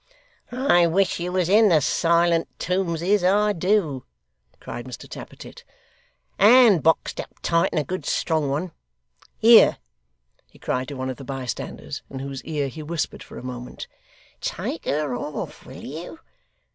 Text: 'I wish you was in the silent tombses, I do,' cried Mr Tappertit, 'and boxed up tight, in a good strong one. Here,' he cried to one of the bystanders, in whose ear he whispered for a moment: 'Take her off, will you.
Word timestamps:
'I 0.51 0.87
wish 0.87 1.19
you 1.19 1.31
was 1.31 1.47
in 1.47 1.69
the 1.69 1.79
silent 1.79 2.47
tombses, 2.57 3.23
I 3.23 3.53
do,' 3.53 4.03
cried 4.59 4.87
Mr 4.87 5.07
Tappertit, 5.07 5.63
'and 6.39 6.81
boxed 6.81 7.19
up 7.19 7.29
tight, 7.43 7.69
in 7.71 7.77
a 7.77 7.83
good 7.83 8.07
strong 8.07 8.49
one. 8.49 8.71
Here,' 9.37 9.77
he 10.47 10.57
cried 10.57 10.87
to 10.87 10.95
one 10.95 11.11
of 11.11 11.17
the 11.17 11.23
bystanders, 11.23 12.01
in 12.09 12.17
whose 12.17 12.43
ear 12.45 12.67
he 12.67 12.81
whispered 12.81 13.21
for 13.21 13.37
a 13.37 13.43
moment: 13.43 13.85
'Take 14.39 14.85
her 14.85 15.13
off, 15.15 15.67
will 15.67 15.85
you. 15.85 16.19